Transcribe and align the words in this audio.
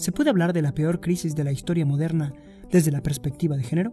¿Se 0.00 0.12
puede 0.12 0.30
hablar 0.30 0.54
de 0.54 0.62
la 0.62 0.72
peor 0.72 1.02
crisis 1.02 1.36
de 1.36 1.44
la 1.44 1.52
historia 1.52 1.84
moderna 1.84 2.32
desde 2.70 2.90
la 2.90 3.02
perspectiva 3.02 3.58
de 3.58 3.62
género? 3.62 3.92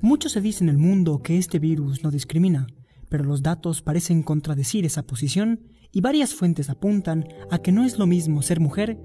Mucho 0.00 0.28
se 0.28 0.40
dice 0.40 0.62
en 0.62 0.70
el 0.70 0.78
mundo 0.78 1.20
que 1.20 1.36
este 1.36 1.58
virus 1.58 2.04
no 2.04 2.12
discrimina, 2.12 2.68
pero 3.08 3.24
los 3.24 3.42
datos 3.42 3.82
parecen 3.82 4.22
contradecir 4.22 4.86
esa 4.86 5.02
posición 5.02 5.62
y 5.90 6.00
varias 6.00 6.32
fuentes 6.32 6.70
apuntan 6.70 7.26
a 7.50 7.58
que 7.58 7.72
no 7.72 7.82
es 7.82 7.98
lo 7.98 8.06
mismo 8.06 8.40
ser 8.40 8.60
mujer 8.60 8.96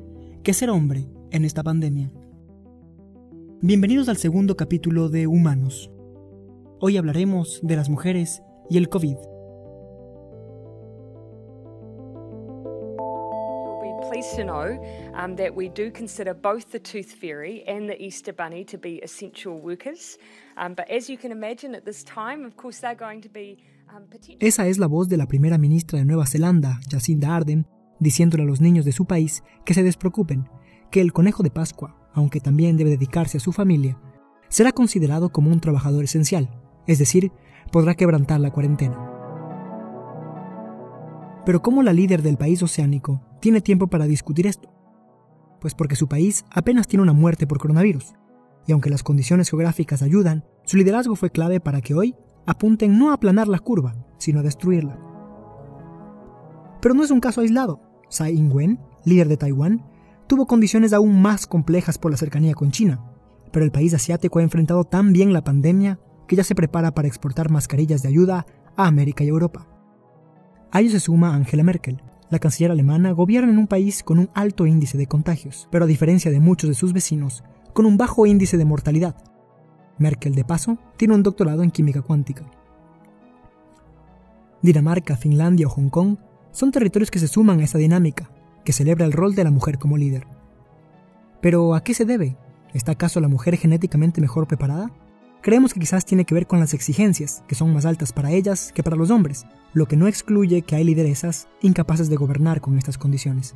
que 0.43 0.54
ser 0.54 0.70
hombre 0.70 1.07
en 1.32 1.43
esta 1.43 1.64
pandemia. 1.64 2.11
Bienvenidos 3.64 4.10
al 4.10 4.18
segundo 4.18 4.56
capítulo 4.56 5.10
de 5.10 5.25
Humanos. 5.25 5.89
Hoy 6.79 6.97
hablaremos 6.97 7.61
de 7.64 7.78
las 7.78 7.89
mujeres 7.89 8.43
y 8.70 8.78
el 8.78 8.89
COVID. 8.89 9.35
Pleased 13.96 14.36
to 14.36 14.44
know 14.44 14.80
um, 15.14 15.36
that 15.36 15.56
we 15.56 15.70
do 15.70 15.92
consider 15.92 16.34
both 16.34 16.72
the 16.72 16.80
Tooth 16.80 17.14
Fairy 17.14 17.64
and 17.68 17.90
the 17.90 18.02
Easter 18.02 18.34
Bunny 18.34 18.64
to 18.66 18.78
be 18.78 19.00
essential 19.04 19.60
workers. 19.60 20.18
Um, 20.58 20.74
but 20.74 20.90
as 20.90 21.10
you 21.10 21.18
can 21.18 21.32
imagine 21.32 21.76
at 21.76 21.86
this 21.86 22.04
time, 22.04 22.46
of 22.46 22.56
course, 22.56 22.80
they're 22.82 22.96
going 22.96 23.21
to 23.21 23.30
be 23.30 23.58
um, 23.94 24.04
Esa 24.40 24.68
es 24.68 24.78
la 24.78 24.88
voz 24.88 25.08
de 25.08 25.18
la 25.18 25.28
primera 25.28 25.58
ministra 25.58 26.00
de 26.00 26.06
Nueva 26.06 26.26
Zelanda, 26.26 26.80
Jacinda 26.90 27.36
Ardern, 27.36 27.68
diciéndole 28.00 28.44
a 28.44 28.46
los 28.46 28.62
niños 28.62 28.86
de 28.86 28.92
su 28.92 29.06
país 29.06 29.44
que 29.66 29.74
se 29.74 29.84
despreocupen, 29.84 30.50
que 30.92 31.02
el 31.02 31.14
conejo 31.14 31.43
de 31.43 31.52
Pascua, 31.52 31.96
aunque 32.14 32.40
también 32.40 32.78
debe 32.78 32.92
dedicarse 32.92 33.38
a 33.38 33.42
su 33.42 33.52
familia, 33.52 34.00
será 34.50 34.72
considerado 34.72 35.30
como 35.30 35.52
un 35.52 35.59
trabajador 35.59 36.04
esencial, 36.04 36.50
es 36.88 37.00
decir, 37.00 37.32
podrá 37.72 37.96
quebrantar 37.96 38.40
la 38.40 38.52
cuarentena. 38.52 39.14
Pero 41.45 41.62
¿cómo 41.62 41.84
la 41.84 41.94
líder 41.94 42.23
del 42.23 42.38
país 42.38 42.64
oceánico 42.64 43.22
tiene 43.40 43.62
tiempo 43.62 43.88
para 43.88 44.06
discutir 44.06 44.48
esto? 44.48 44.74
Pues 45.62 45.76
porque 45.76 45.96
su 45.96 46.08
país 46.08 46.44
apenas 46.50 46.88
tiene 46.88 47.04
una 47.04 47.14
muerte 47.14 47.46
por 47.46 47.60
coronavirus, 47.60 48.16
y 48.66 48.72
aunque 48.72 48.90
las 48.90 49.04
condiciones 49.04 49.50
geográficas 49.50 50.02
ayudan, 50.02 50.44
su 50.64 50.78
liderazgo 50.78 51.16
fue 51.16 51.30
clave 51.30 51.60
para 51.60 51.82
que 51.82 51.94
hoy 51.94 52.16
apunten 52.48 52.98
no 52.98 53.12
a 53.12 53.14
aplanar 53.14 53.48
la 53.48 53.60
curva, 53.60 53.96
sino 54.18 54.40
a 54.40 54.44
destruirla. 54.44 55.00
Pero 56.82 56.96
no 56.96 57.04
es 57.04 57.12
un 57.12 57.20
caso 57.20 57.42
aislado. 57.42 57.80
Tsai 58.09 58.36
Ing-wen, 58.36 58.80
líder 59.06 59.28
de 59.28 59.38
Taiwán, 59.38 59.86
tuvo 60.28 60.48
condiciones 60.48 60.94
aún 60.94 61.22
más 61.22 61.46
complejas 61.46 61.98
por 61.98 62.09
la 62.09 62.18
cercanía 62.18 62.56
con 62.56 62.72
China, 62.72 63.04
pero 63.52 63.66
el 63.66 63.72
país 63.72 63.94
asiático 63.94 64.40
ha 64.40 64.44
enfrentado 64.44 64.84
tan 64.84 65.14
bien 65.14 65.32
la 65.32 65.44
pandemia 65.44 66.00
que 66.28 66.36
ya 66.36 66.44
se 66.44 66.56
prepara 66.56 66.94
para 66.94 67.08
exportar 67.08 67.52
mascarillas 67.52 68.02
de 68.02 68.09
ayuda 68.09 68.48
a 68.76 68.88
América 68.88 69.24
y 69.24 69.28
Europa. 69.28 69.68
A 70.76 70.81
ello 70.81 70.92
se 70.92 71.00
suma 71.00 71.34
Angela 71.34 71.64
Merkel. 71.64 72.02
La 72.30 72.38
canciller 72.38 72.70
alemana 72.70 73.14
gobierna 73.14 73.50
en 73.50 73.59
un 73.59 73.66
país 73.66 74.04
con 74.04 74.20
un 74.20 74.30
alto 74.34 74.68
índice 74.68 74.98
de 74.98 75.08
contagios, 75.08 75.70
pero 75.72 75.86
a 75.86 75.88
diferencia 75.88 76.31
de 76.31 76.42
muchos 76.42 76.70
de 76.70 76.73
sus 76.73 76.92
vecinos, 76.92 77.45
con 77.72 77.86
un 77.86 77.95
bajo 77.95 78.26
índice 78.26 78.58
de 78.58 78.66
mortalidad. 78.66 79.16
Merkel, 80.00 80.36
de 80.36 80.44
paso, 80.44 80.78
tiene 80.98 81.14
un 81.14 81.23
doctorado 81.23 81.64
en 81.64 81.72
química 81.72 82.02
cuántica. 82.02 82.44
Dinamarca, 84.62 85.16
Finlandia 85.16 85.68
o 85.68 85.70
Hong 85.70 85.88
Kong 85.88 86.18
son 86.52 86.73
territorios 86.73 87.09
que 87.09 87.20
se 87.20 87.30
suman 87.30 87.62
a 87.62 87.64
esa 87.64 87.78
dinámica, 87.78 88.30
que 88.66 88.73
celebra 88.73 89.06
el 89.06 89.14
rol 89.14 89.34
de 89.34 89.46
la 89.46 89.52
mujer 89.52 89.80
como 89.80 89.96
líder. 89.96 90.28
Pero, 91.40 91.73
¿a 91.73 91.86
qué 91.86 91.94
se 91.94 92.03
debe? 92.03 92.36
¿Está 92.73 92.92
acaso 92.92 93.22
la 93.22 93.30
mujer 93.30 93.56
genéticamente 93.56 94.20
mejor 94.20 94.46
preparada? 94.46 94.92
Creemos 95.42 95.73
que 95.73 95.80
quizás 95.80 96.03
tiene 96.03 96.26
que 96.26 96.36
ver 96.36 96.48
con 96.48 96.59
las 96.59 96.73
exigencias, 96.73 97.46
que 97.48 97.56
son 97.56 97.73
más 97.73 97.86
altas 97.86 98.12
para 98.12 98.31
ellas 98.31 98.73
que 98.73 98.84
para 98.84 98.98
los 98.98 99.09
hombres, 99.09 99.46
lo 99.76 99.88
que 99.88 99.98
no 99.98 100.08
excluye 100.08 100.64
que 100.64 100.76
hay 100.76 100.84
lideresas 100.84 101.48
incapaces 101.62 102.09
de 102.09 102.16
gobernar 102.16 102.62
con 102.62 102.80
estas 102.80 102.98
condiciones. 102.98 103.54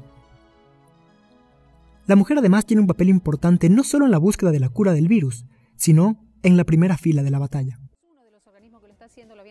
La 2.05 2.15
mujer 2.15 2.37
además 2.37 2.67
tiene 2.67 2.81
un 2.81 2.87
papel 2.87 3.09
importante 3.09 3.69
no 3.69 3.83
solo 3.83 4.05
en 4.05 4.11
la 4.11 4.19
búsqueda 4.19 4.51
de 4.51 4.59
la 4.59 4.69
cura 4.69 4.93
del 4.93 5.07
virus, 5.07 5.45
sino 5.75 6.23
en 6.43 6.57
la 6.57 6.65
primera 6.65 6.97
fila 6.97 7.23
de 7.23 7.31
la 7.31 7.39
batalla 7.39 7.79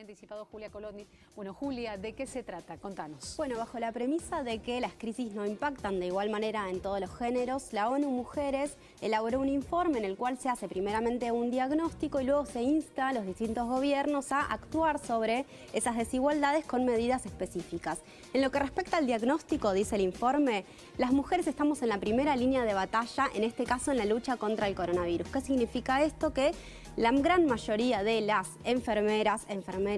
anticipado 0.08 0.46
Julia 0.46 0.70
Colodny. 0.70 1.06
Bueno, 1.36 1.52
Julia, 1.52 1.98
¿de 1.98 2.14
qué 2.14 2.26
se 2.26 2.42
trata? 2.42 2.78
Contanos. 2.78 3.34
Bueno, 3.36 3.58
bajo 3.58 3.78
la 3.78 3.92
premisa 3.92 4.42
de 4.42 4.60
que 4.62 4.80
las 4.80 4.94
crisis 4.94 5.34
no 5.34 5.44
impactan 5.44 6.00
de 6.00 6.06
igual 6.06 6.30
manera 6.30 6.70
en 6.70 6.80
todos 6.80 6.98
los 6.98 7.14
géneros, 7.14 7.74
la 7.74 7.90
ONU 7.90 8.08
Mujeres 8.08 8.78
elaboró 9.02 9.38
un 9.38 9.50
informe 9.50 9.98
en 9.98 10.06
el 10.06 10.16
cual 10.16 10.38
se 10.38 10.48
hace 10.48 10.66
primeramente 10.66 11.30
un 11.30 11.50
diagnóstico 11.50 12.22
y 12.22 12.24
luego 12.24 12.46
se 12.46 12.62
insta 12.62 13.08
a 13.08 13.12
los 13.12 13.26
distintos 13.26 13.68
gobiernos 13.68 14.32
a 14.32 14.40
actuar 14.40 14.98
sobre 14.98 15.44
esas 15.74 15.98
desigualdades 15.98 16.64
con 16.64 16.86
medidas 16.86 17.26
específicas. 17.26 17.98
En 18.32 18.40
lo 18.40 18.50
que 18.50 18.60
respecta 18.60 18.96
al 18.96 19.06
diagnóstico, 19.06 19.74
dice 19.74 19.96
el 19.96 20.00
informe, 20.00 20.64
las 20.96 21.12
mujeres 21.12 21.46
estamos 21.46 21.82
en 21.82 21.90
la 21.90 21.98
primera 21.98 22.34
línea 22.34 22.64
de 22.64 22.72
batalla, 22.72 23.26
en 23.34 23.44
este 23.44 23.64
caso 23.64 23.90
en 23.90 23.98
la 23.98 24.06
lucha 24.06 24.38
contra 24.38 24.68
el 24.68 24.74
coronavirus. 24.74 25.28
¿Qué 25.28 25.42
significa 25.42 26.02
esto? 26.02 26.32
Que 26.32 26.52
la 26.98 27.12
gran 27.12 27.46
mayoría 27.46 28.02
de 28.02 28.20
las 28.20 28.48
enfermeras, 28.64 29.44
enfermeros, 29.48 29.97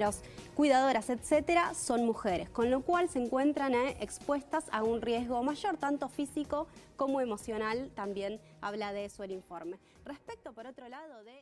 cuidadoras, 0.54 1.10
etcétera, 1.10 1.74
son 1.74 2.04
mujeres, 2.04 2.50
con 2.50 2.70
lo 2.70 2.80
cual 2.82 3.08
se 3.08 3.22
encuentran 3.22 3.74
eh, 3.74 3.96
expuestas 4.00 4.64
a 4.72 4.82
un 4.82 5.00
riesgo 5.00 5.42
mayor, 5.42 5.76
tanto 5.76 6.08
físico 6.08 6.66
como 6.96 7.20
emocional. 7.20 7.90
También 7.94 8.40
habla 8.60 8.92
de 8.92 9.06
eso 9.06 9.22
el 9.22 9.30
informe. 9.32 9.78
Respecto, 10.04 10.52
por 10.52 10.66
otro 10.66 10.88
lado, 10.88 11.22
de. 11.24 11.40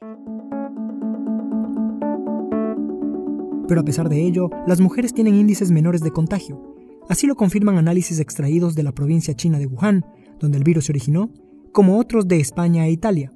Pero 3.67 3.81
a 3.81 3.85
pesar 3.85 4.09
de 4.09 4.25
ello, 4.25 4.51
las 4.67 4.81
mujeres 4.81 5.13
tienen 5.13 5.35
índices 5.35 5.71
menores 5.71 6.01
de 6.01 6.11
contagio. 6.11 6.75
Así 7.09 7.27
lo 7.27 7.37
confirman 7.37 7.77
análisis 7.77 8.19
extraídos 8.21 8.75
de 8.75 8.83
la 8.83 8.93
provincia 8.93 9.35
china 9.35 9.59
de 9.59 9.67
Wuhan, 9.67 10.05
donde 10.39 10.59
el 10.59 10.65
virus 10.65 10.87
se 10.87 10.93
originó, 10.93 11.31
como 11.73 11.99
otros 11.99 12.29
de 12.29 12.41
España 12.41 12.87
e 12.87 12.91
Italia. 12.91 13.33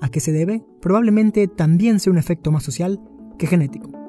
¿A 0.00 0.08
qué 0.08 0.20
se 0.20 0.32
debe? 0.32 0.62
Probablemente 0.80 1.46
también 1.46 2.00
sea 2.00 2.12
un 2.12 2.18
efecto 2.18 2.50
más 2.50 2.62
social 2.62 3.00
que 3.38 3.46
genético. 3.46 3.99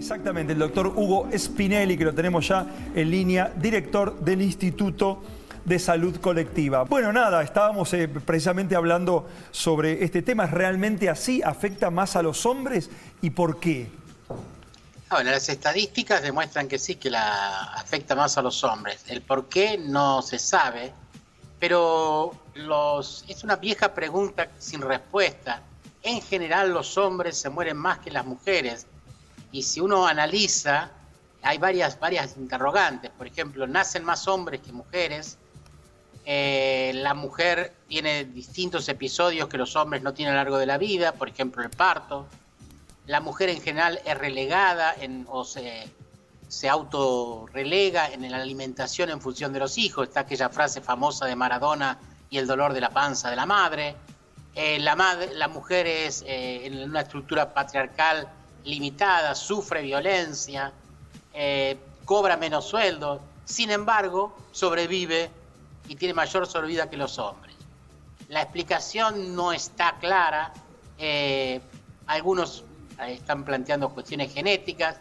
Exactamente, 0.00 0.54
el 0.54 0.58
doctor 0.58 0.86
Hugo 0.86 1.28
Spinelli, 1.36 1.98
que 1.98 2.06
lo 2.06 2.14
tenemos 2.14 2.48
ya 2.48 2.66
en 2.94 3.10
línea, 3.10 3.52
director 3.54 4.18
del 4.20 4.40
Instituto 4.40 5.22
de 5.62 5.78
Salud 5.78 6.16
Colectiva. 6.16 6.84
Bueno, 6.84 7.12
nada, 7.12 7.42
estábamos 7.42 7.92
eh, 7.92 8.08
precisamente 8.08 8.74
hablando 8.74 9.28
sobre 9.50 10.02
este 10.02 10.22
tema. 10.22 10.46
¿Es 10.46 10.52
realmente 10.52 11.10
así? 11.10 11.42
¿Afecta 11.42 11.90
más 11.90 12.16
a 12.16 12.22
los 12.22 12.46
hombres? 12.46 12.88
¿Y 13.20 13.28
por 13.28 13.60
qué? 13.60 13.90
Bueno, 15.10 15.32
las 15.32 15.50
estadísticas 15.50 16.22
demuestran 16.22 16.66
que 16.66 16.78
sí, 16.78 16.94
que 16.94 17.10
la 17.10 17.64
afecta 17.74 18.14
más 18.14 18.38
a 18.38 18.42
los 18.42 18.64
hombres. 18.64 19.04
El 19.06 19.20
por 19.20 19.50
qué 19.50 19.76
no 19.76 20.22
se 20.22 20.38
sabe, 20.38 20.94
pero 21.58 22.32
los, 22.54 23.26
es 23.28 23.44
una 23.44 23.56
vieja 23.56 23.92
pregunta 23.92 24.48
sin 24.58 24.80
respuesta. 24.80 25.60
En 26.02 26.22
general 26.22 26.72
los 26.72 26.96
hombres 26.96 27.36
se 27.36 27.50
mueren 27.50 27.76
más 27.76 27.98
que 27.98 28.10
las 28.10 28.24
mujeres 28.24 28.86
y 29.52 29.62
si 29.62 29.80
uno 29.80 30.06
analiza, 30.06 30.90
hay 31.42 31.58
varias, 31.58 31.98
varias 31.98 32.36
interrogantes. 32.36 33.10
Por 33.10 33.26
ejemplo, 33.26 33.66
nacen 33.66 34.04
más 34.04 34.28
hombres 34.28 34.60
que 34.60 34.72
mujeres. 34.72 35.38
Eh, 36.24 36.92
la 36.94 37.14
mujer 37.14 37.74
tiene 37.88 38.24
distintos 38.24 38.88
episodios 38.88 39.48
que 39.48 39.56
los 39.56 39.74
hombres 39.76 40.02
no 40.02 40.12
tienen 40.12 40.34
a 40.34 40.38
lo 40.38 40.44
largo 40.44 40.58
de 40.58 40.66
la 40.66 40.78
vida, 40.78 41.12
por 41.12 41.28
ejemplo 41.28 41.62
el 41.62 41.70
parto. 41.70 42.26
La 43.06 43.20
mujer 43.20 43.48
en 43.48 43.60
general 43.60 44.00
es 44.04 44.16
relegada 44.16 44.94
o 45.26 45.44
se, 45.44 45.88
se 46.46 46.68
autorrelega 46.68 48.12
en 48.12 48.30
la 48.30 48.36
alimentación 48.36 49.10
en 49.10 49.20
función 49.20 49.52
de 49.52 49.60
los 49.60 49.78
hijos. 49.78 50.08
Está 50.08 50.20
aquella 50.20 50.50
frase 50.50 50.80
famosa 50.80 51.26
de 51.26 51.34
Maradona 51.34 51.98
y 52.28 52.38
el 52.38 52.46
dolor 52.46 52.74
de 52.74 52.80
la 52.80 52.90
panza 52.90 53.30
de 53.30 53.36
la 53.36 53.46
madre. 53.46 53.96
Eh, 54.54 54.78
la, 54.78 54.94
madre 54.94 55.34
la 55.34 55.48
mujer 55.48 55.86
es 55.86 56.22
eh, 56.26 56.66
en 56.66 56.90
una 56.90 57.00
estructura 57.00 57.54
patriarcal 57.54 58.28
limitada, 58.64 59.34
sufre 59.34 59.82
violencia, 59.82 60.72
eh, 61.32 61.78
cobra 62.04 62.36
menos 62.36 62.66
sueldo, 62.66 63.20
sin 63.44 63.70
embargo 63.70 64.36
sobrevive 64.52 65.30
y 65.88 65.96
tiene 65.96 66.14
mayor 66.14 66.46
sobrevida 66.46 66.88
que 66.88 66.96
los 66.96 67.18
hombres. 67.18 67.54
La 68.28 68.42
explicación 68.42 69.34
no 69.34 69.52
está 69.52 69.96
clara, 69.98 70.52
algunos 72.06 72.64
están 73.08 73.44
planteando 73.44 73.88
cuestiones 73.90 74.32
genéticas, 74.32 74.96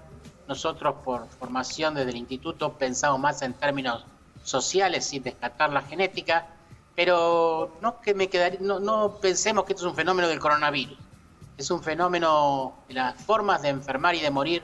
nosotros 0.48 0.96
por 1.06 1.28
formación 1.28 1.94
desde 1.94 2.10
el 2.10 2.18
instituto 2.18 2.74
pensamos 2.74 3.20
más 3.20 3.42
en 3.44 3.54
términos 3.54 4.04
sociales 4.44 5.06
sin 5.06 5.22
descartar 5.22 5.72
la 5.72 5.84
genética, 5.84 6.48
pero 6.96 7.78
no 7.82 8.02
que 8.02 8.16
me 8.16 8.30
quedaría, 8.30 8.60
no, 8.60 8.80
no 8.80 9.16
pensemos 9.22 9.64
que 9.64 9.74
esto 9.74 9.86
es 9.86 9.92
un 9.92 9.96
fenómeno 9.96 10.28
del 10.28 10.40
coronavirus. 10.40 10.98
Es 11.60 11.70
un 11.70 11.84
fenómeno 11.84 12.74
de 12.88 12.96
las 12.96 13.16
formas 13.22 13.62
de 13.62 13.70
enfermar 13.70 14.16
y 14.16 14.22
de 14.22 14.32
morir 14.32 14.64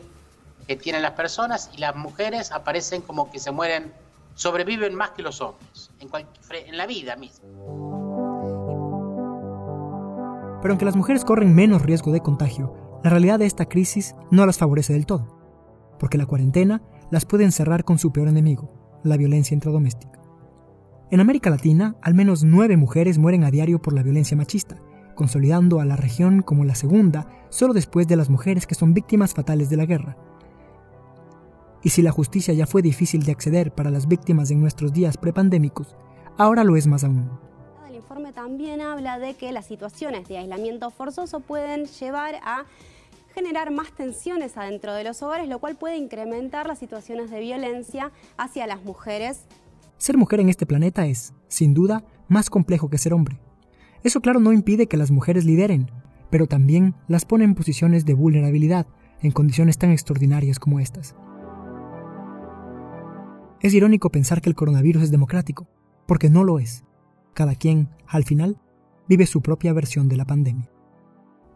que 0.68 0.76
tienen 0.76 1.04
las 1.04 1.12
personas 1.12 1.70
y 1.76 1.78
las 1.78 1.96
mujeres 1.96 2.52
aparecen 2.52 3.02
como 3.02 3.30
que 3.30 3.38
se 3.38 3.52
mueren, 3.52 3.94
sobreviven 4.34 4.96
más 4.96 5.12
que 5.12 5.22
los 5.22 5.42
hombres, 5.42 5.92
en, 6.00 6.78
la 6.78 6.88
vida 6.88 7.16
misma. 7.18 7.46
Pero 10.62 10.72
aunque 10.72 10.86
las 10.86 10.96
mujeres 10.96 11.24
corren 11.24 11.54
menos 11.54 11.84
riesgo 11.84 12.12
de 12.12 12.22
contagio, 12.22 13.00
la 13.04 13.12
realidad 13.12 13.38
de 13.38 13.46
esta 13.46 13.66
crisis 13.66 14.16
no 14.32 14.48
las 14.48 14.58
favorece 14.58 14.94
del 14.94 15.06
todo 15.06 15.36
porque 16.00 16.18
la 16.18 16.26
cuarentena 16.26 16.82
las 17.12 17.26
puede 17.26 17.44
encerrar 17.44 17.84
con 17.84 17.98
su 17.98 18.12
peor 18.12 18.28
enemigo, 18.28 19.00
la 19.04 19.18
violencia 19.18 19.54
intradoméstica. 19.54 20.20
En 21.12 21.20
América 21.20 21.50
Latina, 21.50 21.96
al 22.02 22.16
menos 22.16 22.44
nueve 22.44 22.78
mujeres 22.78 23.18
mueren 23.18 23.44
a 23.44 23.52
diario 23.52 23.82
por 23.82 23.94
la 23.94 24.04
violencia 24.04 24.36
machista, 24.36 24.78
consolidando 25.16 25.80
a 25.80 25.86
la 25.86 25.96
región 25.96 26.42
como 26.42 26.66
la 26.66 26.76
segunda, 26.76 27.28
solo 27.50 27.74
después 27.74 28.08
de 28.08 28.16
las 28.16 28.30
mujeres 28.30 28.68
que 28.68 28.76
son 28.76 28.94
víctimas 28.94 29.34
fatales 29.34 29.70
de 29.70 29.78
la 29.78 29.86
guerra. 29.86 30.18
Y 31.82 31.90
si 31.90 32.02
la 32.02 32.12
justicia 32.12 32.54
ya 32.54 32.68
fue 32.68 32.82
difícil 32.82 33.24
de 33.24 33.32
acceder 33.32 33.74
para 33.74 33.92
las 33.92 34.08
víctimas 34.08 34.52
en 34.52 34.60
nuestros 34.60 34.92
días 34.92 35.18
prepandémicos, 35.18 35.96
ahora 36.38 36.64
lo 36.64 36.76
es 36.76 36.88
más 36.88 37.04
aún. 37.04 37.30
El 37.88 37.96
informe 37.96 38.34
también 38.34 38.82
habla 38.82 39.20
de 39.20 39.36
que 39.36 39.52
las 39.52 39.66
situaciones 39.66 40.28
de 40.28 40.38
aislamiento 40.38 40.90
forzoso 40.90 41.40
pueden 41.40 41.86
llevar 41.86 42.36
a 42.44 42.66
generar 43.36 43.70
más 43.70 43.92
tensiones 43.92 44.58
adentro 44.58 44.94
de 44.94 45.04
los 45.04 45.22
hogares, 45.22 45.48
lo 45.48 45.60
cual 45.60 45.76
puede 45.76 45.98
incrementar 45.98 46.68
las 46.68 46.80
situaciones 46.80 47.30
de 47.30 47.40
violencia 47.42 48.12
hacia 48.38 48.66
las 48.66 48.84
mujeres. 48.84 49.46
Ser 49.98 50.18
mujer 50.18 50.40
en 50.40 50.50
este 50.50 50.66
planeta 50.66 51.06
es, 51.06 51.34
sin 51.48 51.74
duda, 51.74 52.04
más 52.28 52.50
complejo 52.50 52.90
que 52.90 52.98
ser 52.98 53.14
hombre. 53.14 53.40
Eso 54.06 54.22
claro 54.22 54.40
no 54.40 54.54
impide 54.54 54.86
que 54.86 54.98
las 54.98 55.10
mujeres 55.10 55.46
lideren, 55.46 55.90
pero 56.30 56.46
también 56.46 56.94
las 57.07 57.25
pone 57.25 57.44
en 57.44 57.56
posiciones 57.56 58.06
de 58.06 58.13
vulnerabilidad 58.13 58.86
en 59.19 59.31
condiciones 59.31 59.80
tan 59.80 59.90
extraordinarias 59.90 60.60
como 60.60 60.80
estas. 60.80 61.16
Es 63.62 63.74
irónico 63.74 64.12
pensar 64.12 64.42
que 64.42 64.50
el 64.50 64.56
coronavirus 64.56 65.02
es 65.02 65.12
democrático, 65.12 65.68
porque 66.06 66.30
no 66.30 66.44
lo 66.44 66.60
es. 66.60 66.84
Cada 67.34 67.56
quien, 67.56 67.90
al 68.06 68.25
final, 68.25 68.62
vive 69.10 69.25
su 69.25 69.42
propia 69.42 69.74
versión 69.74 70.08
de 70.08 70.18
la 70.18 70.25
pandemia. 70.25 70.69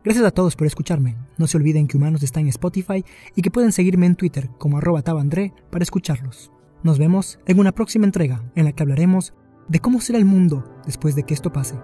Gracias 0.03 0.25
a 0.25 0.31
todos 0.31 0.55
por 0.55 0.65
escucharme. 0.65 1.17
No 1.37 1.45
se 1.45 1.57
olviden 1.57 1.85
que 1.85 1.97
Humanos 1.97 2.23
está 2.23 2.39
en 2.39 2.47
Spotify 2.47 3.05
y 3.35 3.43
que 3.43 3.51
pueden 3.51 3.71
seguirme 3.71 4.07
en 4.07 4.15
Twitter 4.15 4.49
como 4.57 4.79
arroba 4.79 5.03
tabandré 5.03 5.53
para 5.69 5.83
escucharlos. 5.83 6.51
Nos 6.81 6.97
vemos 6.97 7.37
en 7.45 7.59
una 7.59 7.73
próxima 7.73 8.05
entrega 8.05 8.51
en 8.55 8.65
la 8.65 8.71
que 8.71 8.81
hablaremos 8.81 9.35
de 9.67 9.79
cómo 9.79 10.01
será 10.01 10.17
el 10.17 10.25
mundo 10.25 10.63
después 10.87 11.15
de 11.15 11.21
que 11.21 11.35
esto 11.35 11.53
pase. 11.53 11.75